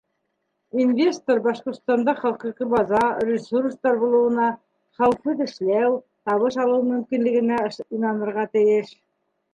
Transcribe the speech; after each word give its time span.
Инвестор 0.83 1.41
Башҡортостанда 1.47 2.15
хоҡуҡи 2.21 2.67
база, 2.71 3.03
ресурстар 3.29 4.01
булыуына, 4.05 4.49
хәүефһеҙ 5.03 5.45
эшләү, 5.49 5.93
табыш 6.31 6.61
алыу 6.67 6.89
мөмкинлегенә 6.91 7.61
инанырға 7.99 8.49
тейеш. 8.59 8.95